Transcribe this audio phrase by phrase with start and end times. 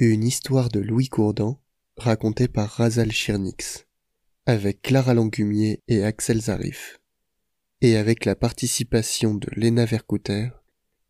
[0.00, 1.60] Une histoire de Louis Courdan,
[1.96, 3.88] racontée par Razal Chirnix,
[4.46, 7.00] avec Clara Langumier et Axel Zarif,
[7.80, 10.50] et avec la participation de Léna Vercouter,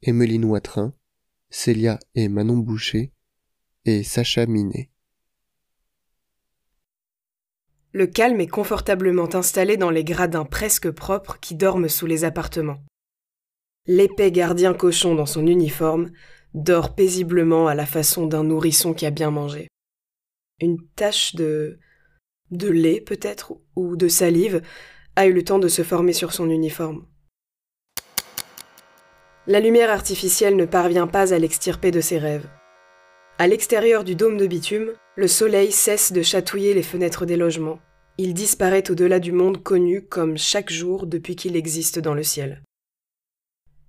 [0.00, 0.94] Emeline Watrin,
[1.50, 3.12] Célia et Manon Boucher,
[3.84, 4.88] et Sacha Minet.
[7.92, 12.82] Le calme est confortablement installé dans les gradins presque propres qui dorment sous les appartements.
[13.84, 16.10] L'épais gardien cochon dans son uniforme
[16.58, 19.68] dort paisiblement à la façon d'un nourrisson qui a bien mangé.
[20.60, 21.78] Une tache de.
[22.50, 24.62] de lait, peut-être, ou de salive,
[25.16, 27.06] a eu le temps de se former sur son uniforme.
[29.46, 32.48] La lumière artificielle ne parvient pas à l'extirper de ses rêves.
[33.38, 37.78] À l'extérieur du dôme de bitume, le soleil cesse de chatouiller les fenêtres des logements.
[38.18, 42.62] Il disparaît au-delà du monde connu comme chaque jour depuis qu'il existe dans le ciel.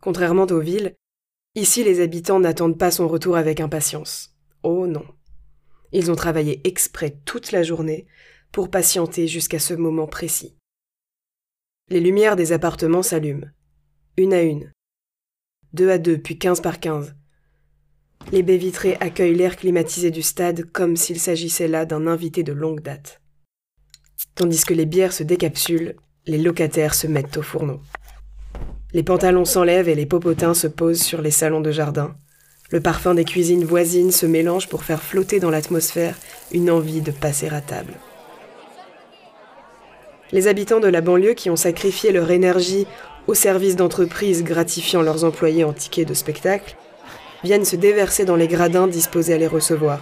[0.00, 0.94] Contrairement aux villes,
[1.54, 4.34] Ici, les habitants n'attendent pas son retour avec impatience.
[4.62, 5.04] Oh non.
[5.92, 8.06] Ils ont travaillé exprès toute la journée
[8.52, 10.56] pour patienter jusqu'à ce moment précis.
[11.88, 13.50] Les lumières des appartements s'allument,
[14.16, 14.72] une à une,
[15.72, 17.14] deux à deux, puis quinze par quinze.
[18.32, 22.52] Les baies vitrées accueillent l'air climatisé du stade comme s'il s'agissait là d'un invité de
[22.52, 23.22] longue date.
[24.34, 25.96] Tandis que les bières se décapsulent,
[26.26, 27.80] les locataires se mettent au fourneau.
[28.94, 32.14] Les pantalons s'enlèvent et les popotins se posent sur les salons de jardin.
[32.70, 36.16] Le parfum des cuisines voisines se mélange pour faire flotter dans l'atmosphère
[36.52, 37.92] une envie de passer à table.
[40.32, 42.86] Les habitants de la banlieue qui ont sacrifié leur énergie
[43.26, 46.74] au service d'entreprises gratifiant leurs employés en tickets de spectacle
[47.44, 50.00] viennent se déverser dans les gradins disposés à les recevoir.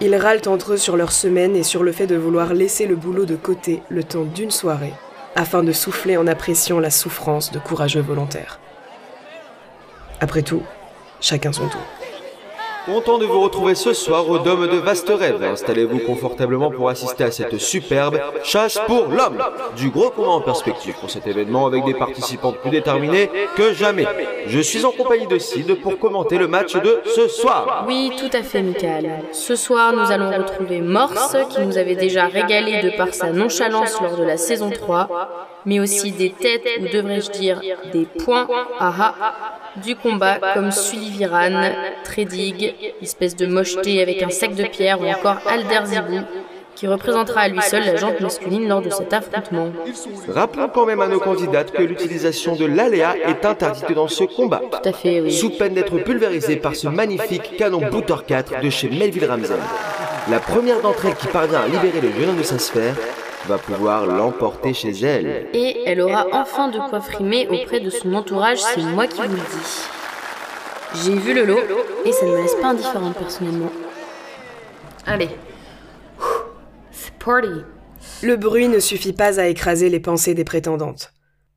[0.00, 2.96] Ils râlent entre eux sur leur semaine et sur le fait de vouloir laisser le
[2.96, 4.94] boulot de côté le temps d'une soirée
[5.34, 8.60] afin de souffler en appréciant la souffrance de courageux volontaires.
[10.20, 10.62] Après tout,
[11.20, 11.99] chacun son tour.
[12.86, 15.42] Content de vous retrouver ce soir au Dôme de Vaste Rêve.
[15.42, 19.38] Installez-vous confortablement pour assister à cette superbe chasse pour l'homme.
[19.76, 24.06] Du gros combat en perspective pour cet événement avec des participants plus déterminés que jamais.
[24.46, 27.84] Je suis en compagnie de Sid pour commenter le match de ce soir.
[27.86, 29.24] Oui, tout à fait, Michael.
[29.32, 34.00] Ce soir, nous allons retrouver Morse, qui nous avait déjà régalé de par sa nonchalance
[34.00, 35.08] lors de la saison 3,
[35.66, 37.60] mais aussi des têtes, ou devrais-je dire
[37.92, 38.48] des points,
[38.78, 39.14] aha,
[39.82, 41.70] du combat comme Sulliviran,
[42.04, 46.20] Tredig, espèce de mocheté avec un sac de pierre ou encore Alderzibou,
[46.76, 49.70] qui représentera à lui seul la jante masculine lors de cet affrontement.
[50.28, 54.62] Rappelons quand même à nos candidates que l'utilisation de l'aléa est interdite dans ce combat.
[54.70, 55.32] Tout à fait, oui.
[55.32, 59.56] Sous peine d'être pulvérisée par ce magnifique canon Booter 4 de chez Melville Ramsey.
[60.30, 62.94] La première d'entre elles qui parvient à libérer le jeune homme de sa sphère
[63.46, 65.48] va pouvoir l'emporter chez elle.
[65.52, 69.34] Et elle aura enfin de quoi frimer auprès de son entourage, c'est moi qui vous
[69.34, 71.02] le dis.
[71.04, 71.60] J'ai vu le lot
[72.04, 73.70] et ça ne me laisse pas indifférente personnellement.
[75.06, 75.30] Allez.
[76.90, 77.62] C'est party.
[78.22, 81.12] Le bruit ne suffit pas à écraser les pensées des prétendantes.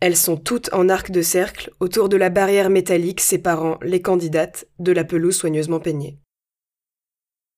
[0.00, 4.66] Elles sont toutes en arc de cercle autour de la barrière métallique séparant les candidates
[4.78, 6.18] de la pelouse soigneusement peignée.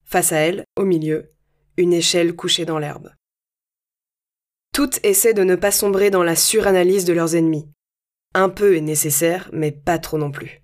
[0.05, 1.33] Face à elles, au milieu,
[1.77, 3.11] une échelle couchée dans l'herbe.
[4.73, 7.69] Toutes essaient de ne pas sombrer dans la suranalyse de leurs ennemis.
[8.35, 10.63] Un peu est nécessaire, mais pas trop non plus.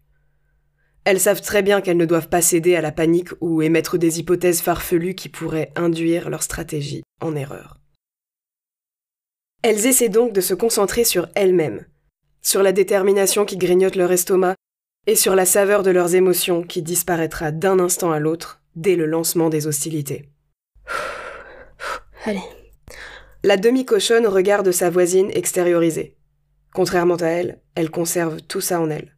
[1.05, 4.19] Elles savent très bien qu'elles ne doivent pas céder à la panique ou émettre des
[4.19, 7.81] hypothèses farfelues qui pourraient induire leur stratégie en erreur.
[9.63, 11.87] Elles essaient donc de se concentrer sur elles-mêmes,
[12.43, 14.55] sur la détermination qui grignote leur estomac
[15.07, 19.07] et sur la saveur de leurs émotions qui disparaîtra d'un instant à l'autre dès le
[19.07, 20.29] lancement des hostilités.
[22.25, 22.43] Allez.
[23.43, 26.17] La demi-cochonne regarde sa voisine extériorisée.
[26.73, 29.17] Contrairement à elle, elle conserve tout ça en elle.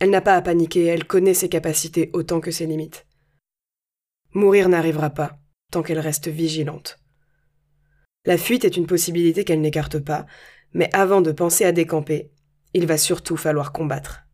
[0.00, 3.06] Elle n'a pas à paniquer, elle connaît ses capacités autant que ses limites.
[4.32, 5.38] Mourir n'arrivera pas,
[5.72, 6.98] tant qu'elle reste vigilante.
[8.24, 10.26] La fuite est une possibilité qu'elle n'écarte pas,
[10.72, 12.30] mais avant de penser à décamper,
[12.74, 14.24] il va surtout falloir combattre.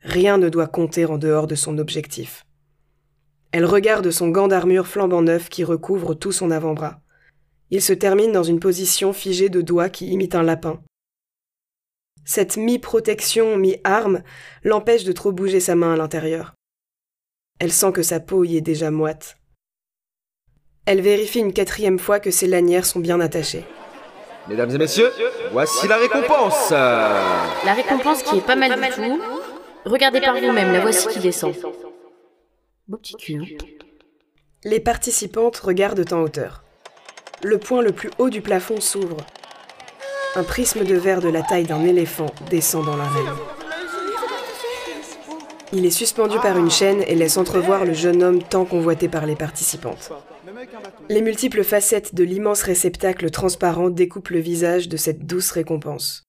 [0.00, 2.46] Rien ne doit compter en dehors de son objectif.
[3.50, 7.00] Elle regarde son gant d'armure flambant neuf qui recouvre tout son avant-bras.
[7.70, 10.80] Il se termine dans une position figée de doigts qui imite un lapin.
[12.24, 14.22] Cette mi-protection, mi-arme
[14.64, 16.54] l'empêche de trop bouger sa main à l'intérieur.
[17.58, 19.36] Elle sent que sa peau y est déjà moite.
[20.86, 23.64] Elle vérifie une quatrième fois que ses lanières sont bien attachées.
[24.48, 25.10] Mesdames et messieurs,
[25.50, 26.70] voici la récompense.
[26.70, 29.20] La récompense qui est pas mal du tout.
[29.84, 31.54] Regardez par vous-même, la voici qui descend.
[32.86, 33.40] Beau petit cul.
[33.40, 33.66] hein.
[34.64, 36.62] Les participantes regardent en hauteur.
[37.42, 39.18] Le point le plus haut du plafond s'ouvre.
[40.36, 43.34] Un prisme de verre de la taille d'un éléphant descend dans l'arène.
[45.72, 49.26] Il est suspendu par une chaîne et laisse entrevoir le jeune homme tant convoité par
[49.26, 50.12] les participantes.
[51.08, 56.22] Les multiples facettes de l'immense réceptacle transparent découpent le visage de cette douce récompense.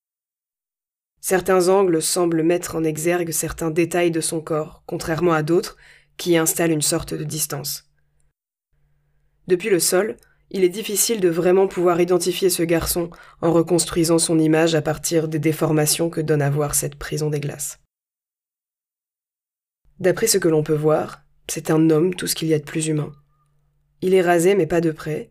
[1.21, 5.77] Certains angles semblent mettre en exergue certains détails de son corps, contrairement à d'autres
[6.17, 7.85] qui installent une sorte de distance.
[9.47, 10.17] Depuis le sol,
[10.49, 13.09] il est difficile de vraiment pouvoir identifier ce garçon
[13.41, 17.39] en reconstruisant son image à partir des déformations que donne à voir cette prison des
[17.39, 17.79] glaces.
[19.99, 22.63] D'après ce que l'on peut voir, c'est un homme tout ce qu'il y a de
[22.63, 23.11] plus humain.
[24.01, 25.29] Il est rasé mais pas de près.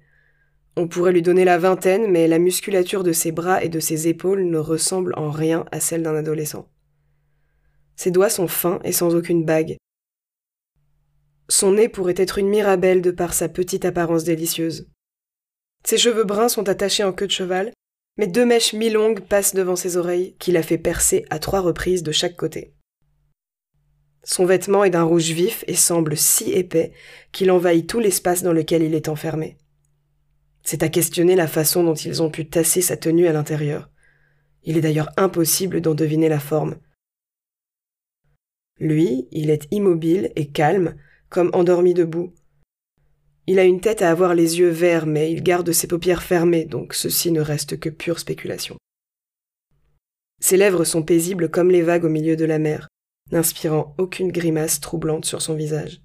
[0.77, 4.09] On pourrait lui donner la vingtaine, mais la musculature de ses bras et de ses
[4.09, 6.69] épaules ne ressemble en rien à celle d'un adolescent.
[7.95, 9.77] Ses doigts sont fins et sans aucune bague.
[11.49, 14.91] Son nez pourrait être une mirabelle de par sa petite apparence délicieuse.
[15.87, 17.73] Ses cheveux bruns sont attachés en queue de cheval,
[18.19, 22.03] mais deux mèches mi-longues passent devant ses oreilles, qu'il a fait percer à trois reprises
[22.03, 22.75] de chaque côté.
[24.25, 26.93] Son vêtement est d'un rouge vif et semble si épais
[27.31, 29.59] qu'il envahit tout l'espace dans lequel il est enfermé.
[30.65, 33.89] C'est à questionner la façon dont ils ont pu tasser sa tenue à l'intérieur.
[34.65, 36.81] Il est d'ailleurs impossible d'en deviner la forme.
[38.81, 40.97] Lui, il est immobile et calme,
[41.29, 42.35] comme endormi debout.
[43.47, 46.65] Il a une tête à avoir les yeux verts, mais il garde ses paupières fermées,
[46.65, 48.77] donc ceci ne reste que pure spéculation.
[50.41, 52.89] Ses lèvres sont paisibles comme les vagues au milieu de la mer
[53.33, 56.01] n'inspirant aucune grimace troublante sur son visage.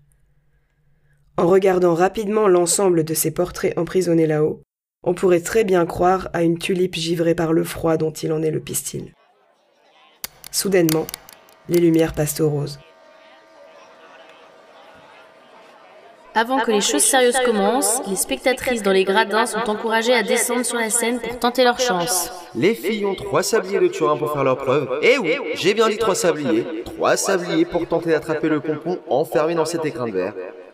[1.38, 4.62] En regardant rapidement l'ensemble de ces portraits emprisonnés là-haut,
[5.04, 8.42] on pourrait très bien croire à une tulipe givrée par le froid dont il en
[8.44, 9.14] est le pistil.
[10.52, 11.08] Soudainement,
[11.70, 12.80] les lumières passent au rose.
[16.33, 20.66] Avant que les choses sérieuses commencent, les spectatrices dans les gradins sont encouragées à descendre
[20.66, 22.31] sur la scène pour tenter leur chance.
[22.56, 24.88] Les filles ont trois sabliers de Turin pour faire leur preuve.
[25.01, 26.66] Et oui, j'ai bien dit trois sabliers.
[26.86, 30.33] Trois sabliers pour tenter d'attraper le pompon enfermé dans cet écrin de verre.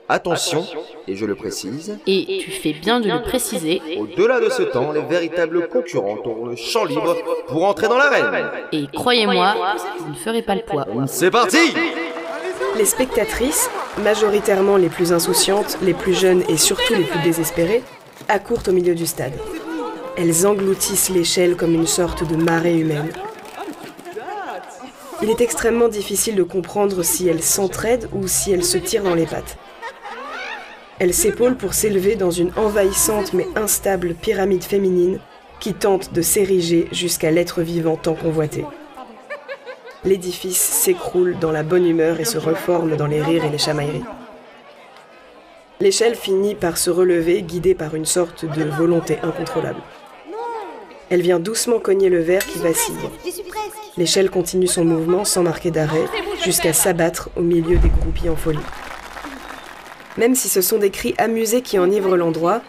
[0.09, 0.63] Attention,
[1.07, 1.97] et je le précise.
[2.07, 3.81] Et tu fais bien de le préciser.
[3.99, 7.17] Au-delà de ce temps, les véritables concurrents auront le champ libre
[7.47, 8.47] pour entrer dans l'arène.
[8.71, 9.55] Et croyez-moi,
[9.99, 10.85] vous ne ferez pas le poids.
[11.07, 11.73] C'est parti
[12.77, 13.71] Les spectatrices,
[14.03, 17.81] majoritairement les plus insouciantes, les plus jeunes et surtout les plus désespérées,
[18.27, 19.33] accourent au milieu du stade.
[20.15, 23.09] Elles engloutissent l'échelle comme une sorte de marée humaine.
[25.23, 29.15] Il est extrêmement difficile de comprendre si elles s'entraident ou si elles se tirent dans
[29.15, 29.57] les pattes.
[30.99, 35.19] Elles s'épaulent pour s'élever dans une envahissante mais instable pyramide féminine
[35.59, 38.65] qui tente de s'ériger jusqu'à l'être vivant tant convoité
[40.03, 44.03] l'édifice s'écroule dans la bonne humeur et se reforme dans les rires et les chamailleries.
[45.79, 49.81] L'échelle finit par se relever, guidée par une sorte de volonté incontrôlable.
[51.09, 52.95] Elle vient doucement cogner le verre qui vacille.
[53.95, 56.05] L'échelle continue son mouvement sans marquer d'arrêt,
[56.43, 58.59] jusqu'à s'abattre au milieu des groupies en folie.
[60.17, 62.61] Même si ce sont des cris amusés qui enivrent l'endroit,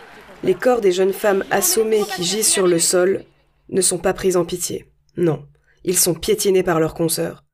[0.42, 3.24] les corps des jeunes femmes assommées qui gisent sur le sol
[3.70, 4.86] ne sont pas pris en pitié.
[5.16, 5.42] Non,
[5.88, 7.44] ils sont piétinés par leurs consoeurs.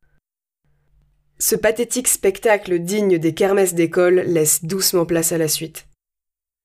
[1.39, 5.87] Ce pathétique spectacle digne des kermesses d'école laisse doucement place à la suite.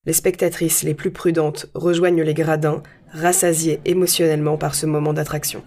[0.04, 5.62] Les spectatrices les plus prudentes rejoignent les gradins, rassasiées émotionnellement par ce moment d'attraction.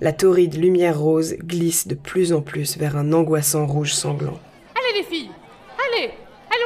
[0.00, 4.40] La torride lumière rose glisse de plus en plus vers un angoissant rouge sanglant.
[4.74, 5.30] Allez les filles
[5.86, 6.10] Allez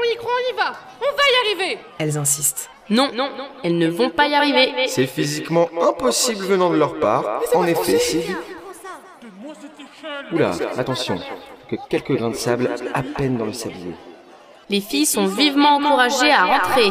[0.01, 2.71] on y croit, on y va On va y arriver Elles insistent.
[2.91, 3.31] Non, non,
[3.63, 4.89] elles ne vont pas y arriver.
[4.89, 7.41] C'est physiquement impossible venant de leur part.
[7.55, 8.27] En effet, c'est...
[10.33, 11.19] Oula, attention,
[11.71, 13.95] que quelques grains de sable à peine dans le sablier.
[14.71, 16.91] Les filles sont vivement encouragées à rentrer.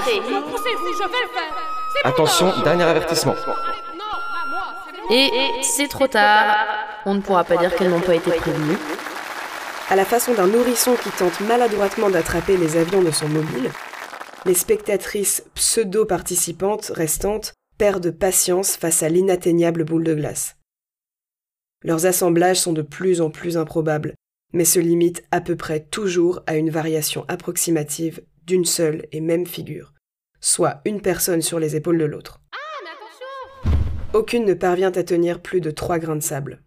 [2.03, 3.35] Attention, dernier avertissement.
[5.09, 5.29] Et
[5.61, 6.55] c'est trop tard.
[7.05, 8.77] On ne pourra pas dire qu'elles n'ont pas été prévenues.
[9.89, 13.69] À la façon d'un nourrisson qui tente maladroitement d'attraper les avions de son mobile,
[14.45, 20.57] les spectatrices pseudo-participantes restantes perdent patience face à l'inatteignable boule de glace.
[21.83, 24.13] Leurs assemblages sont de plus en plus improbables,
[24.53, 29.47] mais se limitent à peu près toujours à une variation approximative d'une seule et même
[29.47, 29.93] figure,
[30.39, 32.39] soit une personne sur les épaules de l'autre.
[34.13, 36.61] Aucune ne parvient à tenir plus de trois grains de sable.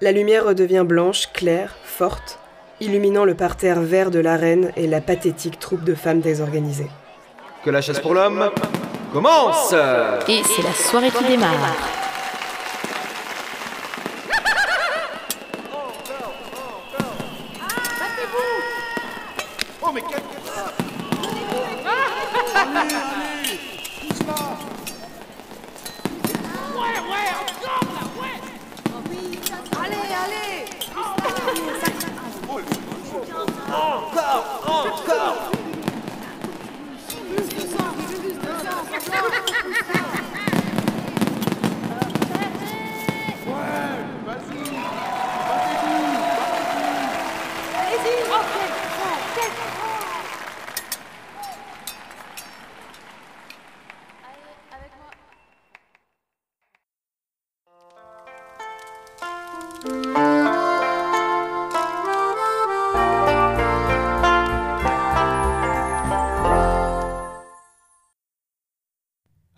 [0.00, 2.38] La lumière redevient blanche, claire, forte,
[2.80, 6.90] illuminant le parterre vert de l'arène et la pathétique troupe de femmes désorganisées.
[7.64, 8.50] Que la chasse pour l'homme
[9.12, 9.72] commence
[10.28, 12.05] Et c'est la soirée qui démarre.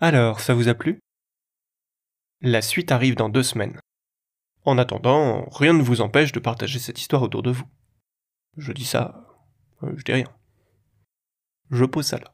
[0.01, 1.01] Alors, ça vous a plu?
[2.39, 3.77] La suite arrive dans deux semaines.
[4.63, 7.65] En attendant, rien ne vous empêche de partager cette histoire autour de vous.
[8.55, 9.27] Je dis ça,
[9.83, 10.27] euh, je dis rien.
[11.71, 12.33] Je pose ça là.